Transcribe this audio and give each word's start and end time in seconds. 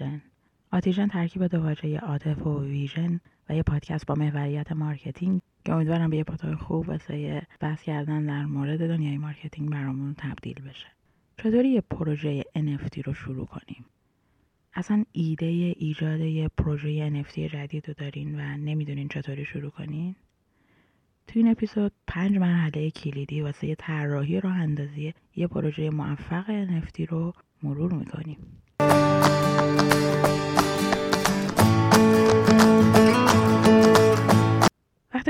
آتیژن. 0.00 0.22
آتیژن 0.72 1.08
ترکیب 1.08 1.46
دو 1.46 1.62
واژه 1.62 1.98
عاطف 1.98 2.46
و 2.46 2.64
vision 2.64 3.20
و 3.48 3.54
یه 3.54 3.62
پادکست 3.62 4.06
با 4.06 4.14
محوریت 4.14 4.72
مارکتینگ 4.72 5.40
که 5.64 5.72
امیدوارم 5.72 6.10
به 6.10 6.16
یه 6.16 6.24
پاتوق 6.24 6.54
خوب 6.54 6.88
واسه 6.88 7.46
بحث 7.60 7.82
کردن 7.82 8.26
در 8.26 8.44
مورد 8.44 8.88
دنیای 8.88 9.18
مارکتینگ 9.18 9.70
برامون 9.70 10.14
تبدیل 10.14 10.62
بشه. 10.62 10.86
چطوری 11.36 11.68
یه 11.68 11.80
پروژه 11.80 12.42
NFT 12.56 12.98
رو 13.04 13.14
شروع 13.14 13.46
کنیم؟ 13.46 13.84
اصلا 14.74 15.04
ایده 15.12 15.46
ایجاد 15.76 16.20
یه 16.20 16.48
پروژه 16.48 17.22
NFT 17.22 17.38
جدید 17.38 17.88
رو 17.88 17.94
دارین 17.94 18.40
و 18.40 18.56
نمی‌دونین 18.56 19.08
چطوری 19.08 19.44
شروع 19.44 19.70
کنین؟ 19.70 20.14
تو 21.26 21.38
این 21.38 21.48
اپیزود 21.48 21.92
پنج 22.06 22.36
مرحله 22.38 22.90
کلیدی 22.90 23.40
واسه 23.40 23.74
طراحی 23.74 24.40
راه 24.40 24.56
اندازی 24.56 25.14
یه 25.36 25.46
پروژه 25.46 25.90
موفق 25.90 26.66
NFT 26.66 27.00
رو 27.08 27.32
مرور 27.62 27.92
می‌کنیم. 27.92 28.38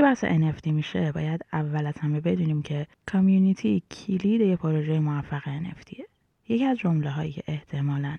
وقتی 0.03 0.25
بحث 0.27 0.41
NFT 0.41 0.67
میشه 0.67 1.13
باید 1.13 1.45
اول 1.53 1.87
از 1.87 1.99
همه 1.99 2.21
بدونیم 2.21 2.63
که 2.63 2.87
کامیونیتی 3.07 3.83
کلید 3.91 4.41
یه 4.41 4.57
پروژه 4.57 5.01
موفق 5.01 5.43
NFTه 5.43 6.03
یکی 6.49 6.65
از 6.65 6.79
جمله 6.79 7.11
هایی 7.11 7.33
که 7.33 7.43
احتمالا 7.47 8.17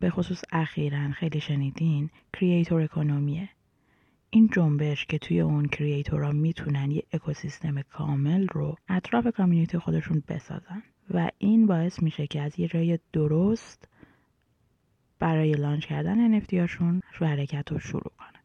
به 0.00 0.10
خصوص 0.10 0.44
اخیرا 0.52 1.10
خیلی 1.10 1.40
شنیدین 1.40 2.10
کریئتور 2.32 2.82
اکونومیه 2.82 3.48
این 4.30 4.50
جنبش 4.52 5.06
که 5.06 5.18
توی 5.18 5.40
اون 5.40 5.68
کریئتورها 5.68 6.32
می‌تونن 6.32 6.90
یه 6.90 7.02
اکوسیستم 7.12 7.82
کامل 7.82 8.46
رو 8.52 8.76
اطراف 8.88 9.26
کامیونیتی 9.26 9.78
خودشون 9.78 10.22
بسازن. 10.28 10.82
و 11.10 11.30
این 11.38 11.66
باعث 11.66 12.02
میشه 12.02 12.26
که 12.26 12.40
از 12.40 12.58
یه 12.58 12.68
جای 12.68 12.98
درست 13.12 13.88
برای 15.18 15.52
لانچ 15.52 15.86
کردن 15.86 16.40
NFT 16.40 16.54
هاشون 16.54 17.02
حرکت 17.12 17.72
رو 17.72 17.78
شروع 17.78 18.12
کنن. 18.18 18.37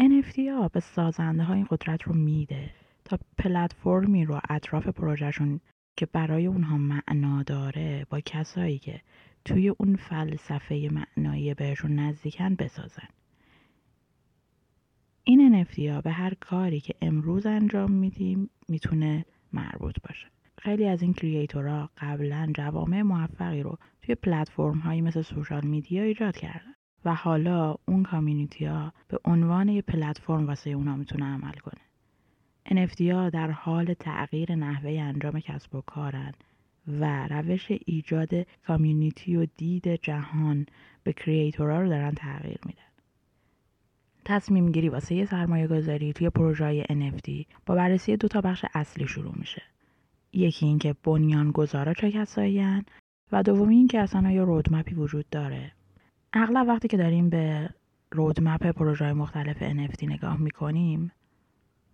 NFT 0.00 0.38
ها 0.38 0.68
به 0.68 0.80
سازنده 0.80 1.42
ها 1.42 1.54
این 1.54 1.66
قدرت 1.70 2.02
رو 2.02 2.14
میده 2.14 2.70
تا 3.04 3.18
پلتفرمی 3.38 4.24
رو 4.24 4.40
اطراف 4.50 4.88
پروژهشون 4.88 5.60
که 5.96 6.06
برای 6.06 6.46
اونها 6.46 6.78
معنا 6.78 7.42
داره 7.42 8.06
با 8.10 8.20
کسایی 8.20 8.78
که 8.78 9.00
توی 9.44 9.68
اون 9.68 9.96
فلسفه 9.96 10.90
معنایی 10.92 11.54
بهشون 11.54 11.98
نزدیکن 11.98 12.54
بسازن. 12.54 13.08
این 15.24 15.64
NFT 15.64 15.78
ها 15.78 16.00
به 16.00 16.10
هر 16.10 16.34
کاری 16.34 16.80
که 16.80 16.94
امروز 17.02 17.46
انجام 17.46 17.92
میدیم 17.92 18.50
می‌تونه 18.68 19.24
مربوط 19.52 19.96
باشه. 20.08 20.26
خیلی 20.58 20.88
از 20.88 21.02
این 21.02 21.12
کریئتورها 21.14 21.90
قبلا 21.98 22.52
جوامع 22.54 23.02
موفقی 23.02 23.62
رو 23.62 23.78
توی 24.02 24.14
پلتفرم 24.14 24.78
هایی 24.78 25.00
مثل 25.00 25.22
سوشال 25.22 25.66
میدیا 25.66 26.02
ایجاد 26.02 26.36
کردن. 26.36 26.75
و 27.06 27.14
حالا 27.14 27.76
اون 27.88 28.02
کامیونیتی 28.02 28.64
ها 28.64 28.92
به 29.08 29.18
عنوان 29.24 29.68
یه 29.68 29.82
پلتفرم 29.82 30.46
واسه 30.46 30.70
اونا 30.70 30.96
می‌تونه 30.96 31.24
عمل 31.24 31.52
کنه. 31.52 31.80
NFT 32.68 33.00
ها 33.00 33.30
در 33.30 33.50
حال 33.50 33.94
تغییر 33.94 34.54
نحوه 34.54 34.90
انجام 34.90 35.40
کسب 35.40 35.74
و 35.74 35.80
کارن 35.80 36.32
و 36.88 37.28
روش 37.28 37.68
ایجاد 37.86 38.30
کامیونیتی 38.66 39.36
و 39.36 39.46
دید 39.56 39.94
جهان 39.94 40.66
به 41.04 41.12
کریئتورها 41.12 41.80
رو 41.80 41.88
دارن 41.88 42.14
تغییر 42.14 42.58
میدن. 42.66 42.80
تصمیم 44.24 44.72
گیری 44.72 44.88
واسه 44.88 45.14
یه 45.14 45.24
سرمایه 45.24 45.66
گذاری 45.66 46.12
توی 46.12 46.30
پروژه 46.30 46.84
NFT 46.84 47.44
با 47.66 47.74
بررسی 47.74 48.16
دو 48.16 48.28
تا 48.28 48.40
بخش 48.40 48.64
اصلی 48.74 49.06
شروع 49.06 49.38
میشه. 49.38 49.62
یکی 50.32 50.66
اینکه 50.66 50.94
بنیان 51.04 51.50
گذارا 51.50 51.94
چه 51.94 52.10
کسایی 52.12 52.82
و 53.32 53.42
دومی 53.42 53.76
اینکه 53.76 54.00
اصلا 54.00 54.30
یه 54.30 54.42
رودمپی 54.42 54.94
وجود 54.94 55.28
داره. 55.30 55.72
اغلب 56.38 56.68
وقتی 56.68 56.88
که 56.88 56.96
داریم 56.96 57.30
به 57.30 57.70
رودمپ 58.12 58.66
پروژه 58.66 59.12
مختلف 59.12 59.62
NFT 59.62 60.02
نگاه 60.02 60.36
می‌کنیم 60.36 61.12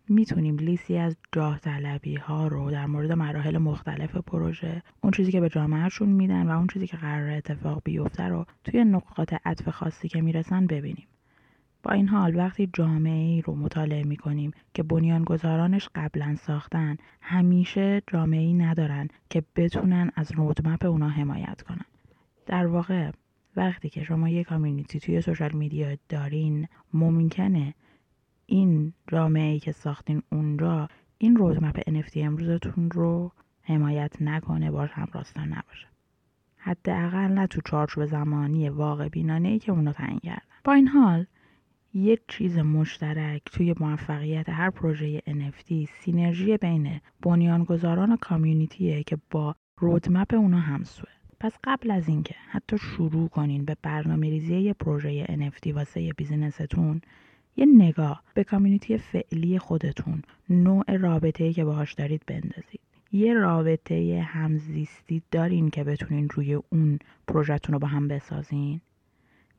می‌تونیم 0.08 0.56
لیستی 0.56 0.98
از 0.98 1.16
جاه 1.32 1.58
طلبی 1.58 2.14
ها 2.14 2.48
رو 2.48 2.70
در 2.70 2.86
مورد 2.86 3.12
مراحل 3.12 3.58
مختلف 3.58 4.16
پروژه 4.16 4.82
اون 5.00 5.12
چیزی 5.12 5.32
که 5.32 5.40
به 5.40 5.48
جامعهشون 5.48 6.08
میدن 6.08 6.46
و 6.46 6.50
اون 6.50 6.66
چیزی 6.66 6.86
که 6.86 6.96
قرار 6.96 7.30
اتفاق 7.30 7.82
بیفته 7.84 8.22
رو 8.22 8.46
توی 8.64 8.84
نقاط 8.84 9.34
عطف 9.44 9.68
خاصی 9.68 10.08
که 10.08 10.20
می‌رسن 10.20 10.66
ببینیم. 10.66 11.06
با 11.82 11.92
این 11.92 12.08
حال 12.08 12.36
وقتی 12.36 12.70
جامعه 12.72 13.12
ای 13.12 13.42
رو 13.42 13.54
مطالعه 13.54 14.04
می 14.04 14.16
کنیم 14.16 14.50
که 14.74 14.82
بنیانگذارانش 14.82 15.88
قبلا 15.94 16.36
ساختن 16.36 16.96
همیشه 17.20 18.02
جامعه 18.06 18.40
ای 18.40 18.54
ندارن 18.54 19.08
که 19.30 19.42
بتونن 19.56 20.10
از 20.16 20.32
رودمپ 20.32 20.84
اونا 20.84 21.08
حمایت 21.08 21.62
کنن. 21.62 21.84
در 22.46 22.66
واقع 22.66 23.10
وقتی 23.56 23.88
که 23.88 24.04
شما 24.04 24.28
یه 24.28 24.44
کامیونیتی 24.44 25.00
توی 25.00 25.20
سوشال 25.20 25.52
میدیا 25.52 25.96
دارین 26.08 26.68
ممکنه 26.94 27.74
این 28.46 28.92
جامعه 29.08 29.52
ای 29.52 29.58
که 29.58 29.72
ساختین 29.72 30.22
اونجا 30.32 30.88
این 31.18 31.36
رودمپ 31.36 31.80
NFT 31.80 32.16
امروزتون 32.16 32.90
رو 32.90 33.32
حمایت 33.62 34.22
نکنه 34.22 34.70
باش 34.70 34.90
هم 34.92 35.08
راستان 35.12 35.48
نباشه. 35.48 35.86
حداقل 36.56 37.18
نه 37.18 37.46
تو 37.46 37.60
چارچوب 37.64 38.06
زمانی 38.06 38.68
واقع 38.68 39.08
بینانه 39.08 39.48
ای 39.48 39.58
که 39.58 39.72
اونا 39.72 39.92
تعیین 39.92 40.18
کردن. 40.18 40.42
با 40.64 40.72
این 40.72 40.88
حال 40.88 41.26
یک 41.94 42.20
چیز 42.28 42.58
مشترک 42.58 43.42
توی 43.44 43.74
موفقیت 43.80 44.48
هر 44.48 44.70
پروژه 44.70 45.18
NFT 45.18 45.88
سینرژی 46.00 46.56
بین 46.56 47.00
بنیانگذاران 47.20 48.12
و 48.12 48.16
کامیونیتیه 48.16 49.02
که 49.02 49.18
با 49.30 49.54
رودمپ 49.78 50.34
اونا 50.34 50.58
همسوه. 50.58 51.21
پس 51.42 51.58
قبل 51.64 51.90
از 51.90 52.08
اینکه 52.08 52.34
حتی 52.50 52.78
شروع 52.78 53.28
کنین 53.28 53.64
به 53.64 53.76
برنامه 53.82 54.30
ریزی 54.30 54.56
یه 54.56 54.72
پروژه 54.72 55.24
NFT 55.24 55.74
واسه 55.74 56.12
بیزینستون 56.12 57.00
یه 57.56 57.66
نگاه 57.66 58.22
به 58.34 58.44
کامیونیتی 58.44 58.98
فعلی 58.98 59.58
خودتون 59.58 60.22
نوع 60.50 60.96
رابطه‌ای 60.96 61.52
که 61.52 61.64
باهاش 61.64 61.92
دارید 61.92 62.22
بندازید. 62.26 62.80
یه 63.12 63.34
رابطه 63.34 64.26
همزیستی 64.26 65.22
دارین 65.30 65.70
که 65.70 65.84
بتونین 65.84 66.28
روی 66.28 66.54
اون 66.54 66.98
پروژهتون 67.28 67.72
رو 67.72 67.78
با 67.78 67.88
هم 67.88 68.08
بسازین. 68.08 68.80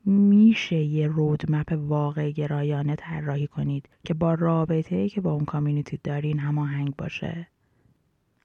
میشه 0.04 0.76
یه 0.76 1.06
رودمپ 1.06 1.72
واقع 1.78 2.30
گرایانه 2.30 2.96
طراحی 2.96 3.46
کنید 3.46 3.88
که 4.04 4.14
با 4.14 4.34
رابطه 4.34 5.08
که 5.08 5.20
با 5.20 5.32
اون 5.32 5.44
کامیونیتی 5.44 6.00
دارین 6.04 6.38
هماهنگ 6.38 6.96
باشه. 6.96 7.46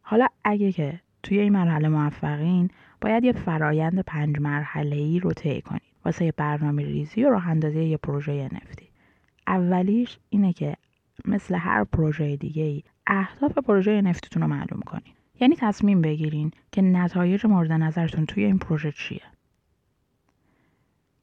حالا 0.02 0.28
اگه 0.44 0.72
که 0.72 1.00
توی 1.24 1.40
این 1.40 1.54
مرحله 1.54 1.88
موفقین 1.88 2.70
باید 3.02 3.24
یه 3.24 3.32
فرایند 3.32 4.00
پنج 4.00 4.40
مرحله 4.40 4.96
ای 4.96 5.20
رو 5.20 5.34
طی 5.34 5.62
کنید. 5.62 5.82
واسه 6.06 6.34
برنامه 6.38 6.84
ریزی 6.84 7.24
و 7.24 7.30
راه 7.30 7.48
اندازی 7.48 7.84
یه 7.84 7.98
پروژه 7.98 8.50
نفتی. 8.54 8.90
اولیش 9.48 10.18
اینه 10.30 10.54
که 10.54 10.76
مثل 11.26 11.56
هر 11.56 11.84
پروژه 11.84 12.36
دیگه 12.36 12.64
ای 12.64 12.84
اهداف 13.08 13.58
پروژه 13.58 14.02
نفتیتون 14.02 14.42
رو 14.42 14.48
معلوم 14.48 14.82
کنین 14.86 15.14
یعنی 15.40 15.56
تصمیم 15.56 16.02
بگیرین 16.02 16.52
که 16.72 16.82
نتایج 16.82 17.46
مورد 17.46 17.72
نظرتون 17.72 18.26
توی 18.26 18.44
این 18.44 18.58
پروژه 18.58 18.92
چیه. 18.92 19.22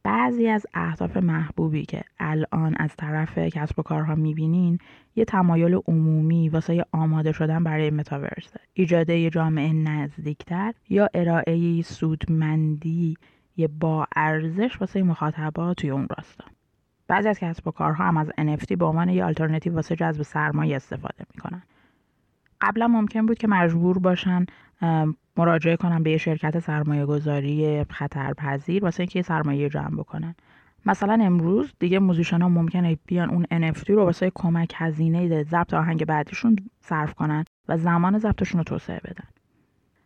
بعضی 0.06 0.48
از 0.48 0.66
اهداف 0.74 1.16
محبوبی 1.16 1.84
که 1.84 2.02
الان 2.18 2.74
از 2.78 2.96
طرف 2.96 3.38
کسب 3.38 3.78
و 3.78 3.82
کارها 3.82 4.14
می‌بینین 4.14 4.78
یه 5.16 5.24
تمایل 5.24 5.80
عمومی 5.88 6.48
واسه 6.48 6.84
آماده 6.92 7.32
شدن 7.32 7.64
برای 7.64 7.90
متاورس 7.90 8.52
ایجاد 8.74 9.10
یه 9.10 9.30
جامعه 9.30 9.72
نزدیکتر 9.72 10.72
یا 10.88 11.08
ارائه 11.14 11.82
سودمندی 11.82 13.16
یه 13.56 13.68
با 13.68 14.06
ارزش 14.16 14.80
واسه 14.80 15.02
مخاطبات 15.02 15.76
توی 15.76 15.90
اون 15.90 16.08
راستا. 16.18 16.44
بعضی 17.08 17.28
از 17.28 17.38
کسب 17.38 17.68
و 17.68 17.70
کارها 17.70 18.04
هم 18.04 18.16
از 18.16 18.30
NFT 18.30 18.76
به 18.76 18.84
عنوان 18.84 19.08
یه 19.08 19.24
آلترنتیو 19.24 19.74
واسه 19.74 19.96
جذب 19.96 20.22
سرمایه 20.22 20.76
استفاده 20.76 21.24
می‌کنن. 21.34 21.62
قبلا 22.60 22.88
ممکن 22.88 23.26
بود 23.26 23.38
که 23.38 23.48
مجبور 23.48 23.98
باشن 23.98 24.46
مراجعه 25.36 25.76
کنن 25.76 26.02
به 26.02 26.10
یه 26.10 26.16
شرکت 26.16 26.58
سرمایه 26.58 27.06
گذاری 27.06 27.84
خطرپذیر 27.84 28.84
واسه 28.84 29.00
اینکه 29.00 29.18
یه 29.18 29.22
سرمایه 29.22 29.68
جمع 29.68 29.96
بکنن. 29.96 30.34
مثلا 30.86 31.18
امروز 31.24 31.72
دیگه 31.78 31.98
musician 31.98 32.42
ها 32.42 32.48
ممکنه 32.48 32.98
بیان 33.06 33.30
اون 33.30 33.44
NFT 33.44 33.90
رو 33.90 34.04
واسه 34.04 34.32
کمک 34.34 34.72
هزینه 34.76 35.42
ضبط 35.42 35.74
آهنگ 35.74 36.04
بعدیشون 36.04 36.56
صرف 36.80 37.14
کنن 37.14 37.44
و 37.68 37.76
زمان 37.76 38.18
ضبطشون 38.18 38.58
رو 38.58 38.64
توسعه 38.64 39.00
بدن. 39.04 39.28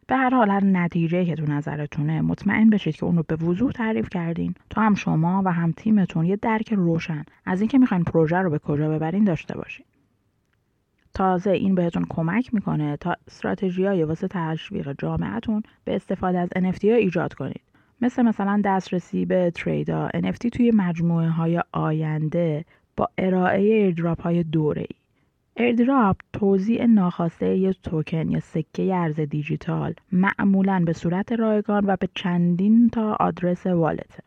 به 0.06 0.16
هر 0.16 0.30
حال 0.30 0.50
هر 0.50 0.64
نتیجه 0.64 1.24
که 1.24 1.34
تو 1.34 1.44
نظرتونه 1.52 2.20
مطمئن 2.20 2.70
بشید 2.70 2.96
که 2.96 3.04
اون 3.04 3.16
رو 3.16 3.24
به 3.28 3.36
وضوح 3.36 3.72
تعریف 3.72 4.08
کردین. 4.08 4.54
تا 4.70 4.82
هم 4.82 4.94
شما 4.94 5.42
و 5.44 5.52
هم 5.52 5.72
تیمتون 5.72 6.26
یه 6.26 6.36
درک 6.36 6.72
روشن. 6.72 7.24
از 7.46 7.60
اینکه 7.60 7.78
می‌خواین 7.78 8.04
پروژه 8.04 8.36
رو 8.36 8.50
به 8.50 8.58
کجا 8.58 8.88
ببرین 8.88 9.24
داشته 9.24 9.56
باشین. 9.56 9.86
تازه 11.14 11.50
این 11.50 11.74
بهتون 11.74 12.06
کمک 12.08 12.54
می‌کنه 12.54 12.96
تا 12.96 13.16
های 13.78 14.04
واسه 14.04 14.28
تشویق 14.28 14.94
جامعتون 14.98 15.62
به 15.84 15.96
استفاده 15.96 16.38
از 16.38 16.48
NFT 16.56 16.84
ها 16.84 16.94
ایجاد 16.94 17.34
کنید. 17.34 17.60
مثل 18.00 18.22
مثلا 18.22 18.62
دسترسی 18.64 19.24
به 19.24 19.52
تریدا 19.54 20.08
NFT 20.08 20.48
توی 20.52 20.70
مجموعه 20.74 21.28
های 21.28 21.62
آینده 21.72 22.64
با 22.96 23.08
ارائه 23.18 23.60
ایردراپ 23.60 24.22
های 24.22 24.42
دوره 24.42 24.82
ای 24.82 25.00
airdrop 25.66 26.16
توزیع 26.32 26.86
ناخواسته 26.86 27.56
یک 27.56 27.82
توکن 27.82 28.28
یا 28.30 28.40
سکه 28.40 28.94
ارز 28.94 29.20
دیجیتال 29.20 29.94
معمولا 30.12 30.82
به 30.86 30.92
صورت 30.92 31.32
رایگان 31.32 31.86
و 31.86 31.96
به 32.00 32.08
چندین 32.14 32.90
تا 32.92 33.16
آدرس 33.20 33.66
wallet 33.66 34.14
ه 34.14 34.22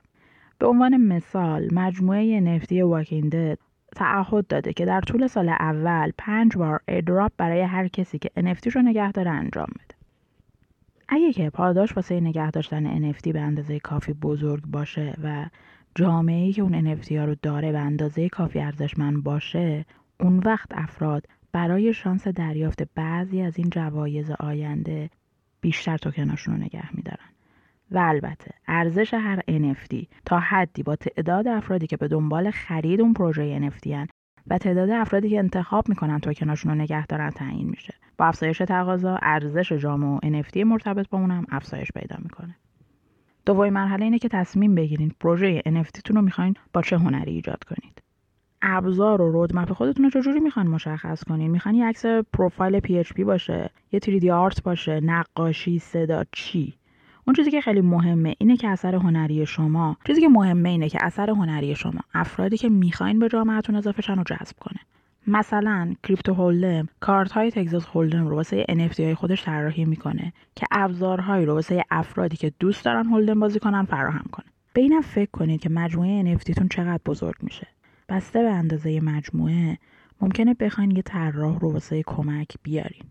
به 0.60 0.68
عنوان 0.68 0.98
مثال 0.98 1.74
مجموعه 1.74 2.60
NFT 2.60 2.72
واکینده 2.72 3.58
تعهد 3.96 4.48
داده 4.48 4.74
که 4.74 4.86
در 4.86 5.02
طول 5.02 5.28
سال 5.28 5.50
اول 5.50 6.12
پنج 6.18 6.58
بار 6.58 6.82
airdrop 6.88 7.32
برای 7.38 7.62
هر 7.62 7.88
کسی 7.88 8.20
که 8.20 8.32
NFT 8.40 8.76
رو 8.76 8.82
نگه 8.82 9.12
داره 9.12 9.32
انجام 9.32 9.68
بده. 9.76 9.96
اگه 11.10 11.34
که 11.34 11.50
پاداش 11.50 11.96
واسه 11.96 12.20
نگه 12.20 12.52
داشتن 12.52 13.12
NFT 13.12 13.28
به 13.28 13.42
اندازه 13.42 13.80
کافی 13.80 14.14
بزرگ 14.14 14.64
باشه 14.66 15.14
و 15.24 15.46
جامعه 15.96 16.52
که 16.52 16.62
اون 16.62 16.96
NFT 16.96 17.12
ها 17.12 17.26
رو 17.26 17.36
داره 17.42 17.72
به 17.72 17.80
اندازه 17.80 18.30
کافی 18.30 18.60
ارزشمند 18.60 19.24
باشه 19.24 19.86
اون 20.20 20.40
وقت 20.40 20.68
افراد 20.72 21.26
برای 21.52 21.94
شانس 21.94 22.28
دریافت 22.28 22.84
بعضی 22.96 23.42
از 23.42 23.58
این 23.58 23.70
جوایز 23.70 24.32
آینده 24.32 25.10
بیشتر 25.62 25.98
توکناشون 25.98 26.54
رو 26.54 26.62
نگه 26.62 26.96
میدارن 26.96 27.33
و 27.94 27.98
البته 28.02 28.52
ارزش 28.68 29.14
هر 29.14 29.40
NFT 29.40 30.06
تا 30.26 30.40
حدی 30.40 30.84
با 30.84 30.96
تعداد 30.96 31.48
افرادی 31.48 31.88
که 31.88 31.98
به 31.98 32.08
دنبال 32.08 32.52
خرید 32.52 33.02
اون 33.02 33.14
پروژه 33.14 33.70
NFT 33.70 33.88
هن 33.88 34.08
و 34.48 34.58
تعداد 34.58 34.90
افرادی 34.90 35.30
که 35.30 35.40
انتخاب 35.40 35.90
می‌کنن 35.90 36.20
توکناشون 36.20 36.72
رو 36.72 36.78
نگه 36.78 37.06
دارن 37.06 37.30
تعیین 37.30 37.70
میشه. 37.70 37.94
با 38.18 38.26
افزایش 38.26 38.58
تقاضا 38.58 39.20
ارزش 39.22 39.72
جامع 39.72 40.08
و 40.08 40.20
NFT 40.20 40.58
مرتبط 40.58 41.10
با 41.10 41.18
اونم 41.18 41.46
افزایش 41.52 41.92
پیدا 41.92 42.16
می‌کنه. 42.24 42.56
دومین 43.46 43.74
مرحله 43.74 44.04
اینه 44.04 44.20
که 44.20 44.30
تصمیم 44.30 44.76
بگیرین 44.76 45.12
پروژه 45.20 45.62
NFT 45.62 46.02
تون 46.04 46.16
رو 46.16 46.22
می‌خواین 46.22 46.54
با 46.74 46.82
چه 46.82 46.98
هنری 46.98 47.32
ایجاد 47.32 47.64
کنید. 47.64 48.04
ابزار 48.62 49.22
و 49.22 49.32
رودمپ 49.32 49.74
خودتون 49.74 50.04
رو 50.06 50.22
چجوری 50.22 50.40
می‌خوان 50.40 50.68
مشخص 50.68 51.24
کنین؟ 51.24 51.52
می‌خوان 51.52 51.76
یه 51.76 51.86
عکس 51.86 52.06
پروفایل 52.06 52.80
PHP 52.80 53.20
باشه 53.20 53.70
یه 53.92 54.00
3D 54.00 54.26
آرت 54.26 54.64
باشه 54.64 55.00
نقاشی 55.00 55.80
صدا 55.80 56.24
چی؟ 56.32 56.74
اون 57.28 57.36
چیزی 57.36 57.52
که 57.52 57.62
خیلی 57.62 57.82
مهمه 57.82 58.36
اینه 58.38 58.58
که 58.58 58.68
اثر 58.68 58.96
هنری 58.96 59.46
شما 59.46 59.98
چیزی 60.08 60.22
که 60.22 60.30
مهمه 60.30 60.70
اینه 60.70 60.90
که 60.90 60.98
اثر 61.02 61.30
هنری 61.30 61.76
شما 61.76 62.00
افرادی 62.14 62.58
که 62.58 62.70
می‌خواین 62.70 63.20
به 63.20 63.30
جامعتون 63.30 63.76
اضافه 63.76 64.02
شن 64.02 64.16
رو 64.16 64.24
جذب 64.24 64.56
کنه. 64.60 64.80
مثلا 65.28 65.94
کریپتو 66.04 66.34
هولدم 66.34 66.88
کارت 67.00 67.32
های 67.32 67.52
تگزاس 67.52 67.86
هولدم 67.86 68.28
رو 68.28 68.36
واسه 68.36 68.66
NFT 68.70 69.00
های 69.00 69.16
خودش 69.16 69.44
طراحی 69.44 69.86
می‌کنه 69.86 70.34
که 70.56 70.66
ابزارهایی 70.72 71.46
رو 71.46 71.54
واسه 71.54 71.84
افرادی 71.92 72.38
که 72.38 72.54
دوست 72.60 72.86
دارن 72.86 73.06
هولدم 73.06 73.40
بازی 73.40 73.60
کنن 73.60 73.84
فراهم 73.86 74.26
کنه. 74.32 74.46
به 74.74 74.82
اینم 74.82 75.02
فکر 75.02 75.32
کنید 75.32 75.62
که 75.62 75.70
مجموعه 75.70 76.36
NFT 76.36 76.54
تون 76.54 76.68
چقدر 76.68 77.02
بزرگ 77.06 77.36
میشه. 77.42 77.68
بسته 78.10 78.42
به 78.42 78.50
اندازه 78.50 79.00
مجموعه 79.00 79.78
ممکنه 80.22 80.54
بخواین 80.54 80.92
یه 80.92 81.02
طراح 81.02 81.60
رو 81.60 81.72
واسه 81.74 82.04
کمک 82.04 82.48
بیارین. 82.64 83.04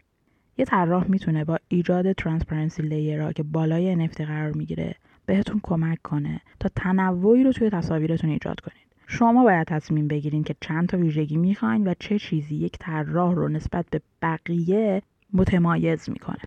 یه 0.59 0.65
طراح 0.65 1.05
می‌تونه 1.09 1.45
با 1.45 1.59
ایجاد 1.69 2.13
transparency 2.13 2.83
layer 2.83 3.25
ها 3.25 3.33
که 3.33 3.43
بالای 3.43 4.09
NFT 4.09 4.21
قرار 4.21 4.53
می‌گیره 4.53 4.95
بهتون 5.27 5.61
کمک 5.63 5.99
کنه 6.03 6.41
تا 6.61 6.69
تنوعی 6.77 7.45
رو 7.45 7.53
توی 7.53 7.71
تصاویرتون 7.71 8.31
ایجاد 8.31 8.61
کنید. 8.61 8.83
شما 9.07 9.45
باید 9.45 9.67
تصمیم 9.67 10.09
بگیرین 10.09 10.45
که 10.45 10.55
چند 10.61 10.89
تا 10.89 10.99
ویژگی 10.99 11.37
می‌خواین 11.37 11.89
و 11.89 11.95
چه 11.99 12.19
چیزی 12.19 12.57
یک 12.57 12.79
طراح 12.81 13.35
رو 13.35 13.49
نسبت 13.49 13.87
به 13.91 14.01
بقیه 14.23 15.03
متمایز 15.33 16.11
می‌کنه. 16.11 16.43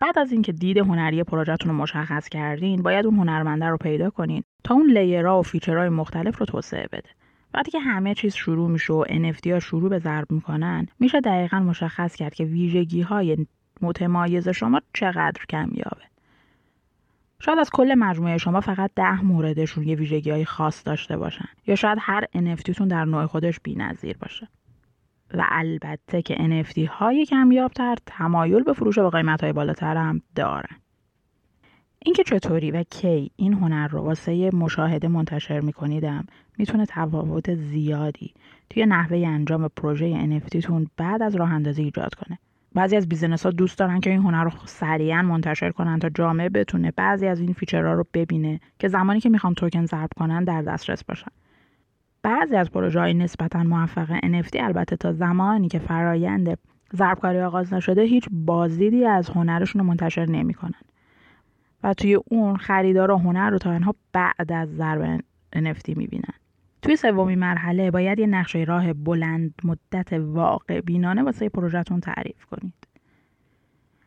بعد 0.00 0.18
از 0.18 0.32
اینکه 0.32 0.52
دید 0.52 0.78
هنری 0.78 1.22
پروژهتون 1.22 1.70
رو 1.70 1.76
مشخص 1.76 2.28
کردین 2.28 2.82
باید 2.82 3.06
اون 3.06 3.16
هنرمنده 3.16 3.66
رو 3.66 3.76
پیدا 3.76 4.10
کنین 4.10 4.42
تا 4.64 4.74
اون 4.74 4.90
لیرها 4.90 5.38
و 5.38 5.42
فیچرهای 5.42 5.88
مختلف 5.88 6.38
رو 6.38 6.46
توسعه 6.46 6.86
بده. 6.92 7.08
وقتی 7.54 7.70
که 7.70 7.80
همه 7.80 8.14
چیز 8.14 8.34
شروع 8.34 8.70
میشه 8.70 8.92
و 8.92 9.04
NFT 9.04 9.46
ها 9.46 9.60
شروع 9.60 9.90
به 9.90 9.98
ضرب 9.98 10.32
می‌کنن 10.32 10.86
میشه 11.00 11.20
دقیقا 11.20 11.60
مشخص 11.60 12.16
کرد 12.16 12.34
که 12.34 12.44
ویژگی 12.44 13.00
های 13.00 13.46
متمایز 13.80 14.48
شما 14.48 14.80
چقدر 14.92 15.44
کمیابه 15.48 16.02
شاید 17.40 17.58
از 17.58 17.70
کل 17.70 17.94
مجموعه 17.98 18.38
شما 18.38 18.60
فقط 18.60 18.90
ده 18.96 19.24
موردشون 19.24 19.84
یه 19.84 19.96
ویژگی 19.96 20.30
های 20.30 20.44
خاص 20.44 20.86
داشته 20.86 21.16
باشن 21.16 21.48
یا 21.66 21.74
شاید 21.74 21.98
هر 22.00 22.24
NFT 22.24 22.74
تون 22.76 22.88
در 22.88 23.04
نوع 23.04 23.26
خودش 23.26 23.60
نظیر 23.66 24.16
باشه. 24.18 24.48
و 25.34 25.44
البته 25.48 26.22
که 26.22 26.34
NFT 26.34 26.78
های 26.78 27.26
کمیابتر 27.26 27.96
تمایل 28.06 28.62
به 28.62 28.72
فروش 28.72 28.98
به 28.98 29.10
قیمت 29.10 29.44
های 29.44 29.52
بالاتر 29.52 29.96
هم 29.96 30.22
دارن. 30.34 30.76
اینکه 32.06 32.24
چطوری 32.24 32.70
و 32.70 32.82
کی 32.82 33.30
این 33.36 33.52
هنر 33.52 33.88
رو 33.88 34.00
واسه 34.00 34.50
مشاهده 34.50 35.08
منتشر 35.08 35.60
میکنیدم 35.60 36.26
می‌تونه 36.58 36.86
تفاوت 36.88 37.54
زیادی 37.54 38.34
توی 38.70 38.86
نحوه 38.86 39.18
انجام 39.26 39.68
پروژه 39.68 40.26
NFT 40.26 40.62
تون 40.62 40.86
بعد 40.96 41.22
از 41.22 41.36
راه 41.36 41.52
اندازی 41.52 41.82
ایجاد 41.82 42.14
کنه. 42.14 42.38
بعضی 42.74 42.96
از 42.96 43.08
بیزنس 43.08 43.46
ها 43.46 43.50
دوست 43.50 43.78
دارن 43.78 44.00
که 44.00 44.10
این 44.10 44.22
هنر 44.22 44.44
رو 44.44 44.50
سریعا 44.64 45.22
منتشر 45.22 45.70
کنن 45.70 45.98
تا 45.98 46.08
جامعه 46.08 46.48
بتونه 46.48 46.92
بعضی 46.96 47.26
از 47.26 47.40
این 47.40 47.52
فیچرها 47.52 47.92
رو 47.92 48.06
ببینه 48.14 48.60
که 48.78 48.88
زمانی 48.88 49.20
که 49.20 49.28
می‌خوان 49.28 49.54
توکن 49.54 49.86
ضرب 49.86 50.10
کنن 50.16 50.44
در 50.44 50.62
دسترس 50.62 51.04
باشن. 51.04 51.30
بعضی 52.22 52.56
از 52.56 52.70
پروژه 52.70 53.00
های 53.00 53.14
نسبتا 53.14 53.62
موفق 53.62 54.18
NFT 54.20 54.56
البته 54.60 54.96
تا 54.96 55.12
زمانی 55.12 55.68
که 55.68 55.78
فرایند 55.78 56.58
ضربکاری 56.96 57.40
آغاز 57.40 57.72
نشده 57.72 58.02
هیچ 58.02 58.28
بازدیدی 58.30 59.04
از 59.04 59.28
هنرشون 59.28 59.80
رو 59.80 59.86
منتشر 59.88 60.26
نمی‌کنن. 60.26 60.80
و 61.84 61.94
توی 61.94 62.14
اون 62.14 62.56
خریدار 62.56 63.10
هنر 63.10 63.50
رو 63.50 63.58
تا 63.58 63.70
انها 63.70 63.94
بعد 64.12 64.52
از 64.52 64.76
ضرب 64.76 65.20
NFT 65.56 65.96
می‌بینن 65.96 66.34
توی 66.82 66.96
سومین 66.96 67.38
مرحله 67.38 67.90
باید 67.90 68.18
یه 68.18 68.26
نقشه 68.26 68.58
راه 68.58 68.92
بلند 68.92 69.54
مدت 69.64 70.12
واقع 70.12 70.80
بینانه 70.80 71.22
واسه 71.22 71.48
پروژهتون 71.48 72.00
تعریف 72.00 72.44
کنید. 72.44 72.74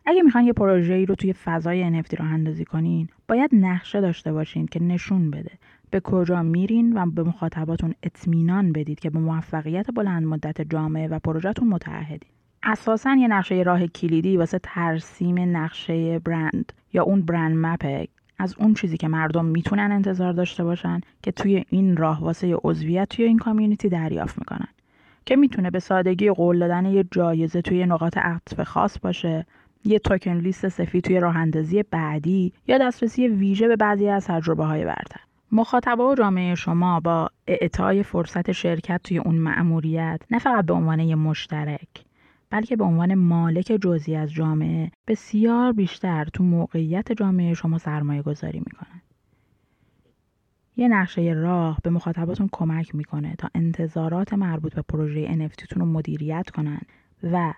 اگه 0.05 0.21
می‌خوان 0.21 0.43
یه 0.43 0.53
پروژه 0.53 0.93
ای 0.93 1.05
رو 1.05 1.15
توی 1.15 1.33
فضای 1.33 2.01
NFT 2.01 2.13
راه 2.19 2.27
اندازی 2.27 2.65
کنین 2.65 3.09
باید 3.27 3.49
نقشه 3.53 4.01
داشته 4.01 4.33
باشین 4.33 4.65
که 4.65 4.83
نشون 4.83 5.31
بده 5.31 5.51
به 5.91 5.99
کجا 5.99 6.43
میرین 6.43 6.97
و 6.97 7.11
به 7.11 7.23
مخاطباتون 7.23 7.93
اطمینان 8.03 8.71
بدید 8.71 8.99
که 8.99 9.09
به 9.09 9.19
موفقیت 9.19 9.91
بلند 9.91 10.23
مدت 10.23 10.61
جامعه 10.61 11.07
و 11.07 11.19
پروژهتون 11.19 11.67
متعهدید. 11.67 12.36
اساسا 12.63 13.15
یه 13.15 13.27
نقشه 13.27 13.55
راه 13.55 13.87
کلیدی 13.87 14.37
واسه 14.37 14.59
ترسیم 14.63 15.57
نقشه 15.57 16.19
برند 16.19 16.73
یا 16.93 17.03
اون 17.03 17.21
برند 17.21 17.57
مپ 17.57 18.07
از 18.39 18.55
اون 18.59 18.73
چیزی 18.73 18.97
که 18.97 19.07
مردم 19.07 19.45
می‌تونن 19.45 19.91
انتظار 19.91 20.33
داشته 20.33 20.63
باشن 20.63 21.01
که 21.23 21.31
توی 21.31 21.65
این 21.69 21.97
راه 21.97 22.21
واسه 22.21 22.55
عضویت 22.63 23.09
توی 23.09 23.25
این 23.25 23.37
کامیونیتی 23.37 23.89
دریافت 23.89 24.39
می‌کنن. 24.39 24.67
که 25.25 25.35
می‌تونه 25.35 25.71
به 25.71 25.79
سادگی 25.79 26.29
قول 26.29 26.59
دادن 26.59 26.85
یه 26.85 27.05
جایزه 27.11 27.61
توی 27.61 27.85
نقاط 27.85 28.17
عطف 28.17 28.63
خاص 28.63 28.99
باشه 28.99 29.45
یه 29.85 29.99
توکن 29.99 30.37
لیست 30.37 30.67
سفید 30.67 31.03
توی 31.03 31.19
راه 31.19 31.37
اندازی 31.37 31.83
بعدی 31.83 32.53
یا 32.67 32.77
دسترسی 32.77 33.27
ویژه 33.27 33.67
به 33.67 33.75
بعضی 33.75 34.07
از 34.07 34.27
تجربه 34.27 34.65
های 34.65 34.85
برتر. 34.85 35.19
مخاطبه 35.51 36.03
و 36.03 36.15
جامعه 36.15 36.55
شما 36.55 36.99
با 36.99 37.29
اعطای 37.47 38.03
فرصت 38.03 38.51
شرکت 38.51 39.01
توی 39.03 39.17
اون 39.17 39.35
مأموریت 39.35 40.21
نه 40.31 40.39
فقط 40.39 40.65
به 40.65 40.73
عنوان 40.73 40.99
یه 40.99 41.15
مشترک. 41.15 42.06
بلکه 42.49 42.75
به 42.75 42.83
عنوان 42.83 43.15
مالک 43.15 43.77
جزئی 43.81 44.15
از 44.15 44.31
جامعه 44.31 44.91
بسیار 45.07 45.71
بیشتر 45.71 46.25
تو 46.25 46.43
موقعیت 46.43 47.11
جامعه 47.11 47.53
شما 47.53 47.77
سرمایه 47.77 48.21
گذاری 48.21 48.59
می‌کنن. 48.59 49.01
یه 50.77 50.87
نقشه 50.87 51.21
راه 51.21 51.79
به 51.83 51.89
مخاطباتون 51.89 52.49
کمک 52.51 52.95
می‌کنه 52.95 53.35
تا 53.35 53.49
انتظارات 53.55 54.33
مربوط 54.33 54.75
به 54.75 54.81
پروژه 54.81 55.27
NFT 55.27 55.77
رو 55.77 55.85
مدیریت 55.85 56.49
کنن 56.49 56.81
و 57.23 57.53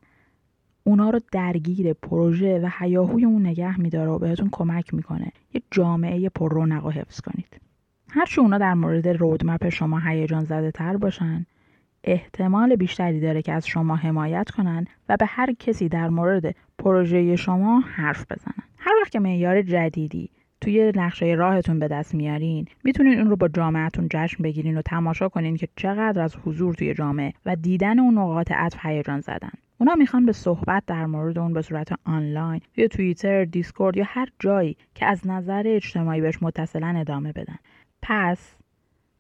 اونا 0.84 1.10
رو 1.10 1.20
درگیر 1.32 1.94
پروژه 1.94 2.60
و 2.60 2.70
حیاهوی 2.78 3.26
اون 3.26 3.46
نگه 3.46 3.80
میداره 3.80 4.12
و 4.12 4.20
بهتون 4.20 4.50
کمک 4.52 4.94
می‌کنه 4.94 5.32
یه 5.54 5.62
جامعه 5.72 6.30
پر 6.30 6.54
رونق 6.54 6.92
حفظ 6.92 7.22
کنید. 7.22 7.62
هرچی 8.10 8.42
اونا 8.42 8.58
در 8.58 8.74
مورد 8.74 9.08
رودمپ 9.08 9.70
شما 9.70 10.00
هیجان 10.00 10.44
زده 10.44 10.72
تر 10.72 10.98
باشن 10.98 11.46
احتمال 12.04 12.76
بیشتری 12.76 13.20
داره 13.20 13.42
که 13.42 13.54
از 13.54 13.68
شما 13.68 13.96
حمایت 13.96 14.50
کنن 14.50 14.86
و 15.10 15.18
به 15.20 15.26
هر 15.26 15.54
کسی 15.60 15.90
در 15.90 16.10
مورد 16.10 16.56
پروژه 16.78 17.36
شما 17.36 17.80
حرف 17.80 18.26
بزنن. 18.32 18.64
هر 18.78 18.92
وقت 19.02 19.12
که 19.12 19.20
معیار 19.20 19.62
جدیدی 19.62 20.30
توی 20.62 20.92
نقشه 20.96 21.26
راهتون 21.26 21.80
به 21.80 21.88
دست 21.88 22.16
میارین 22.16 22.66
می‌تونین 22.84 23.20
اون 23.20 23.30
رو 23.30 23.36
با 23.36 23.48
جامعتون 23.48 24.08
جشن 24.12 24.44
بگیرین 24.44 24.78
و 24.78 24.82
تماشا 24.82 25.30
کنین 25.30 25.56
که 25.56 25.68
چقدر 25.76 26.22
از 26.22 26.36
حضور 26.46 26.74
توی 26.74 26.94
جامعه 26.94 27.34
و 27.46 27.56
دیدن 27.56 28.00
اون 28.00 28.18
نقاط 28.18 28.52
عطف 28.52 28.86
هیجان 28.86 29.20
زدن. 29.22 29.52
اونا 29.78 29.96
می‌خوان 29.96 30.26
به 30.26 30.32
صحبت 30.32 30.84
در 30.88 31.06
مورد 31.06 31.38
اون 31.40 31.54
به 31.54 31.62
صورت 31.62 31.90
آنلاین 32.06 32.62
یا 32.78 32.88
توییتر، 32.88 33.46
دیسکورد 33.46 33.98
یا 33.98 34.04
هر 34.08 34.28
جایی 34.40 34.78
که 34.96 35.06
از 35.06 35.28
نظر 35.28 35.64
اجتماعی 35.66 36.22
بهش 36.22 36.44
متصلا 36.44 36.96
ادامه 36.98 37.32
بدن. 37.32 37.58
پس 38.02 38.56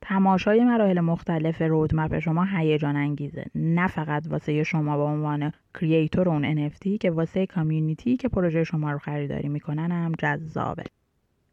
تماشای 0.01 0.65
مراحل 0.65 0.99
مختلف 0.99 1.61
roadmap 1.61 2.19
شما 2.19 2.43
هیجان 2.43 2.95
انگیزه. 2.95 3.45
نه 3.55 3.87
فقط 3.87 4.27
واسه 4.29 4.63
شما 4.63 4.97
به 4.97 5.03
عنوان 5.03 5.51
creator 5.79 6.29
اون 6.29 6.69
NFT 6.69 6.97
که 6.99 7.11
واسه 7.11 7.45
community 7.45 8.17
که 8.17 8.29
پروژه 8.29 8.63
شما 8.63 8.91
رو 8.91 8.97
خریداری 8.97 9.49
می‌کنن 9.49 9.91
هم 9.91 10.11
جذابه. 10.19 10.83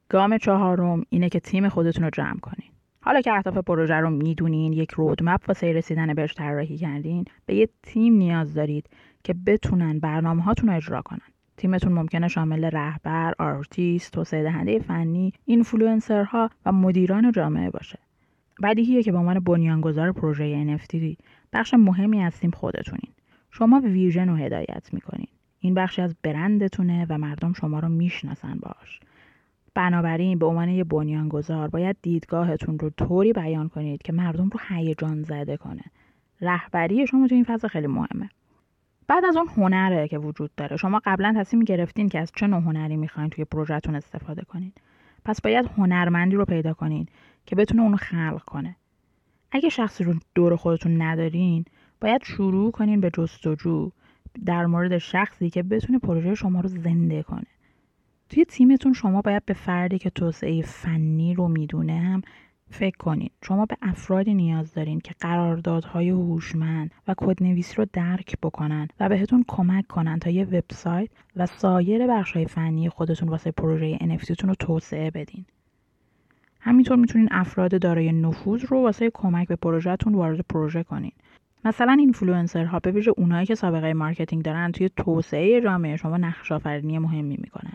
گام 0.08 0.38
چهارم 0.38 1.02
اینه 1.08 1.28
که 1.28 1.40
تیم 1.40 1.68
خودتون 1.68 2.04
رو 2.04 2.10
جمع 2.10 2.38
کنین. 2.38 2.70
حالا 3.00 3.20
که 3.20 3.32
اهداف 3.32 3.58
پروژه 3.58 3.94
رو 3.94 4.10
می‌دونین 4.10 4.72
یک 4.72 4.90
roadmap 4.90 5.48
واسه 5.48 5.72
رسیدن 5.72 6.14
بهش 6.14 6.34
طراحی 6.34 6.76
کردین 6.76 7.24
به 7.46 7.54
یه 7.54 7.68
تیم 7.82 8.14
نیاز 8.14 8.54
دارید 8.54 8.86
که 9.24 9.34
بتونن 9.46 9.98
برنامه 9.98 10.42
هاتون 10.42 10.68
رو 10.68 10.76
اجرا 10.76 11.02
کنن. 11.02 11.20
تیمتون 11.56 11.92
ممکنه 11.92 12.28
شامل 12.28 12.64
رهبر، 12.64 13.34
آرتیست، 13.38 14.12
توسعه 14.12 14.42
دهنده 14.42 14.78
فنی، 14.78 15.32
اینفلوئنسرها 15.44 16.50
و 16.66 16.72
مدیران 16.72 17.32
جامعه 17.32 17.70
باشه. 17.70 17.98
بدیهیه 18.62 19.02
که 19.02 19.12
به 19.12 19.18
عنوان 19.18 19.40
بنیانگذار 19.40 20.12
پروژه 20.12 20.78
NFT 20.78 21.16
بخش 21.52 21.74
مهمی 21.74 22.22
از 22.22 22.40
تیم 22.40 22.50
خودتونین. 22.50 23.12
شما 23.50 23.80
ویژن 23.84 24.28
رو 24.28 24.36
هدایت 24.36 24.88
می‌کنین. 24.92 25.28
این 25.60 25.74
بخشی 25.74 26.02
از 26.02 26.16
برندتونه 26.22 27.06
و 27.08 27.18
مردم 27.18 27.52
شما 27.52 27.78
رو 27.78 27.88
می‌شناسن 27.88 28.58
باش. 28.58 29.00
بنابراین 29.74 30.38
به 30.38 30.46
عنوان 30.46 30.68
یه 30.68 30.84
بنیانگذار 30.84 31.68
باید 31.68 31.96
دیدگاهتون 32.02 32.78
رو 32.78 32.90
طوری 32.90 33.32
بیان 33.32 33.68
کنید 33.68 34.02
که 34.02 34.12
مردم 34.12 34.48
رو 34.48 34.60
هیجان 34.68 35.22
زده 35.22 35.56
کنه. 35.56 35.84
رهبری 36.40 37.06
شما 37.06 37.28
تو 37.28 37.34
این 37.34 37.44
فضا 37.44 37.68
خیلی 37.68 37.86
مهمه. 37.86 38.28
بعد 39.08 39.24
از 39.24 39.36
اون 39.36 39.46
هنره 39.56 40.08
که 40.08 40.18
وجود 40.18 40.50
داره 40.56 40.76
شما 40.76 41.00
قبلا 41.04 41.34
تصمیم 41.36 41.64
گرفتین 41.64 42.08
که 42.08 42.18
از 42.20 42.32
چه 42.36 42.46
نوع 42.46 42.60
هنری 42.60 42.96
می‌خواین 42.96 43.30
توی 43.30 43.44
پروژهتون 43.44 43.94
استفاده 43.94 44.42
کنین 44.42 44.72
پس 45.24 45.40
باید 45.40 45.70
هنرمندی 45.76 46.36
رو 46.36 46.44
پیدا 46.44 46.74
کنین 46.74 47.06
که 47.46 47.56
بتونه 47.56 47.82
اونو 47.82 47.96
خلق 47.96 48.42
کنه. 48.42 48.76
اگه 49.50 49.68
شخصی 49.68 50.04
رو 50.04 50.14
دور 50.34 50.56
خودتون 50.56 51.02
ندارین 51.02 51.64
باید 52.00 52.22
شروع 52.24 52.70
کنین 52.70 53.00
به 53.00 53.10
جستجو 53.10 53.90
در 54.44 54.66
مورد 54.66 54.98
شخصی 54.98 55.50
که 55.50 55.62
بتونه 55.62 55.98
پروژه 55.98 56.34
شما 56.34 56.60
رو 56.60 56.68
زنده 56.68 57.22
کنه. 57.22 57.46
توی 58.28 58.44
تیمتون 58.44 58.92
شما 58.92 59.22
باید 59.22 59.44
به 59.44 59.54
فردی 59.54 59.98
که 59.98 60.10
توسعه 60.10 60.62
فنی 60.62 61.34
رو 61.34 61.48
می‌دونه 61.48 62.00
هم 62.00 62.22
فکر 62.70 62.96
کنید 62.96 63.32
شما 63.42 63.66
به 63.66 63.76
افرادی 63.82 64.34
نیاز 64.34 64.74
دارین 64.74 65.00
که 65.00 65.14
قراردادهای 65.20 66.08
هوشمند 66.08 66.90
و 67.08 67.14
کدنویسی 67.16 67.74
رو 67.76 67.86
درک 67.92 68.36
بکنن 68.42 68.88
و 69.00 69.08
بهتون 69.08 69.44
کمک 69.48 69.86
کنن 69.86 70.18
تا 70.18 70.30
یه 70.30 70.44
وبسایت 70.44 71.10
و 71.36 71.46
سایر 71.46 72.06
بخشهای 72.06 72.46
فنی 72.46 72.88
خودتون 72.88 73.28
واسه 73.28 73.50
پروژه 73.50 73.98
NFT 73.98 74.36
تون 74.38 74.48
رو 74.48 74.54
توسعه 74.54 75.10
بدین. 75.10 75.46
همینطور 76.66 76.96
می‌تونین 76.96 77.28
افراد 77.30 77.80
دارای 77.80 78.12
نفوذ 78.12 78.64
رو 78.64 78.82
واسه 78.82 79.10
کمک 79.14 79.48
به 79.48 79.56
پروژهتون 79.56 80.14
وارد 80.14 80.40
پروژه 80.48 80.82
کنین. 80.82 81.12
مثلا 81.64 81.92
اینفلوئنسرها 81.92 82.78
به 82.78 82.90
ویژه 82.90 83.12
اونایی 83.16 83.46
که 83.46 83.54
سابقه 83.54 83.92
marketing 83.92 84.42
دارن 84.42 84.72
توی 84.72 84.90
توسعه 84.96 85.60
جامعه 85.60 85.96
شما 85.96 86.16
نقش 86.16 86.52
آفرینی 86.52 86.98
مهمی 86.98 87.36
می‌کنن. 87.36 87.72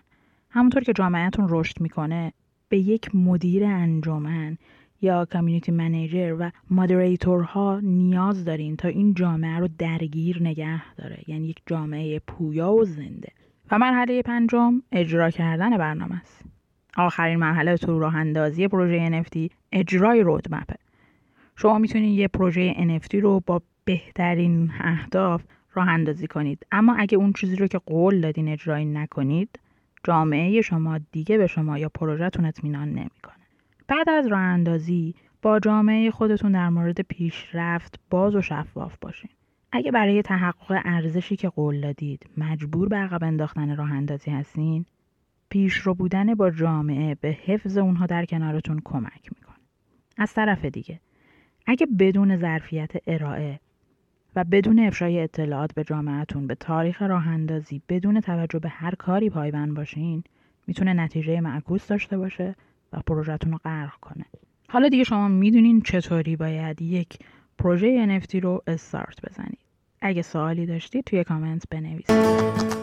همونطور 0.49 0.83
که 0.83 0.93
جامعهتون 0.93 1.45
رشد 1.49 1.81
می‌کنه 1.81 2.33
به 2.69 2.77
یک 2.77 3.15
مدیر 3.15 3.65
انجمن 3.65 4.57
یا 5.01 5.25
community 5.25 5.71
manager 5.71 6.35
و 6.39 6.51
moderator 6.69 7.68
ها 7.68 7.79
نیاز 7.83 8.45
دارین 8.45 8.75
تا 8.75 8.87
این 8.87 9.13
جامعه 9.13 9.59
رو 9.59 9.67
درگیر 9.77 10.41
نگه 10.41 10.95
داره 10.95 11.17
یعنی 11.27 11.47
یک 11.47 11.61
جامعه 11.65 12.19
پویا 12.19 12.71
و 12.71 12.85
زنده 12.85 13.31
و 13.71 13.77
مرحله 13.77 14.21
پنجم 14.21 14.81
اجرا 14.91 15.29
کردن 15.29 15.77
برنامه 15.77 16.15
است 16.15 16.50
آخرین 16.97 17.39
مرحله 17.39 17.77
تو 17.77 17.99
راه 17.99 18.15
اندازی 18.15 18.67
پروژه 18.67 19.23
NFT 19.23 19.49
اجرای 19.71 20.21
رودمپه. 20.21 20.75
شما 21.55 21.79
می‌تونید 21.79 22.19
یه 22.19 22.27
پروژه 22.27 22.73
NFT 22.73 23.15
رو 23.15 23.39
با 23.45 23.61
بهترین 23.85 24.71
اهداف 24.79 25.43
راه 25.73 25.89
اندازی 25.89 26.27
کنید. 26.27 26.65
اما 26.71 26.95
اگه 26.95 27.17
اون 27.17 27.33
چیزی 27.33 27.55
رو 27.55 27.67
که 27.67 27.77
قول 27.77 28.21
دادین 28.21 28.47
اجرایی 28.47 28.85
نکنید 28.85 29.59
جامعه 30.03 30.61
شما 30.61 30.99
دیگه 31.11 31.37
به 31.37 31.47
شما 31.47 31.77
یا 31.77 31.89
پروژهتون 31.89 32.45
اطمینان 32.45 32.89
نمی‌کنه. 32.89 33.35
بعد 33.87 34.09
از 34.09 34.27
راه 34.27 34.39
اندازی 34.39 35.15
با 35.41 35.59
جامعه 35.59 36.11
خودتون 36.11 36.51
در 36.51 36.69
مورد 36.69 37.01
پیشرفت 37.01 37.99
باز 38.09 38.35
و 38.35 38.41
شفاف 38.41 38.97
باشین. 39.01 39.29
اگه 39.71 39.91
برای 39.91 40.21
تحقق 40.21 40.81
ارزشی 40.85 41.35
که 41.35 41.49
قول 41.49 41.81
دادید 41.81 42.29
مجبور 42.37 42.87
به 42.87 42.95
عقب 42.95 43.23
انداختن 43.23 43.75
راه 43.75 43.91
اندازی 43.91 44.31
هستین 44.31 44.85
پیشرو 45.51 45.93
بودن 45.93 46.35
با 46.35 46.49
جامعه 46.49 47.15
به 47.15 47.37
حفظ 47.45 47.77
اونها 47.77 48.05
در 48.05 48.25
کنارتون 48.25 48.81
کمک 48.85 49.29
می‌کنه. 49.35 49.55
از 50.17 50.33
طرف 50.33 50.65
دیگه 50.65 50.99
اگه 51.65 51.87
بدون 51.99 52.37
ظرفیت 52.37 52.91
ارائه 53.07 53.59
و 54.35 54.43
بدون 54.43 54.79
افشای 54.79 55.19
اطلاعات 55.19 55.73
به 55.73 55.83
جامعهتون 55.83 56.47
به 56.47 56.55
تاریخ 56.55 57.01
راه 57.01 57.27
اندازی 57.27 57.81
بدون 57.89 58.19
توجه 58.19 58.59
به 58.59 58.69
هر 58.69 58.95
کاری 58.95 59.29
پایبند 59.29 59.73
باشین 59.73 60.23
می‌تونه 60.67 60.93
نتیجه 60.93 61.41
معکوس 61.41 61.87
داشته 61.87 62.17
باشه 62.17 62.55
و 62.93 62.99
پروژهتون 63.07 63.51
رو 63.51 63.57
غرق 63.57 63.95
کنه. 63.95 64.25
حالا 64.69 64.89
دیگه 64.89 65.03
شما 65.03 65.27
می‌دونین 65.27 65.81
چطوری 65.81 66.35
باید 66.35 66.81
یک 66.81 67.19
پروژه 67.57 68.19
NFT 68.19 68.35
رو 68.35 68.63
استارت 68.67 69.21
بزنید. 69.29 69.59
اگه 70.01 70.21
سوالی 70.21 70.65
داشتید 70.65 71.03
توی 71.03 71.23
کامنت 71.23 71.63
بنویسید. 71.69 72.80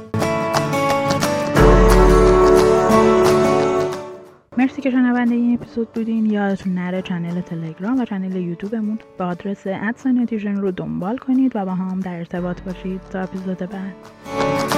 مرسی 4.58 4.82
که 4.82 4.90
شنونده 4.90 5.34
این 5.34 5.54
اپیزود 5.54 5.92
بودین. 5.92 6.26
یادتون 6.26 6.74
نره 6.74 7.02
چنل 7.02 7.40
تلگرام 7.40 8.00
و 8.00 8.04
چنل 8.04 8.36
یوتیوبمون 8.36 8.98
به 9.18 9.24
آدرس 9.24 9.62
ادسانیتیژن 9.66 10.56
رو 10.56 10.70
دنبال 10.70 11.16
کنید 11.18 11.52
و 11.54 11.64
با 11.64 11.74
هم 11.74 12.00
در 12.00 12.18
ارتباط 12.18 12.60
باشید. 12.60 13.00
تا 13.00 13.20
اپیزود 13.20 13.58
بعد. 13.58 14.77